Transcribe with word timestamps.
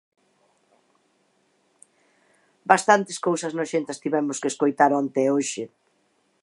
Bastantes 2.71 3.17
cousas 3.27 3.55
noxentas 3.59 4.01
tivemos 4.03 4.37
que 4.41 4.51
escoitar 4.51 4.91
onte 5.01 5.19
e 5.25 5.31
hoxe. 5.35 5.63